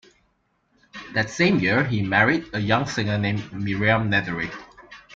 That 1.13 1.29
same 1.29 1.59
year 1.59 1.83
he 1.83 2.01
married 2.01 2.47
a 2.53 2.59
young 2.59 2.87
singer 2.87 3.19
named 3.19 3.53
Miriam 3.53 4.09
Nethery. 4.09 4.49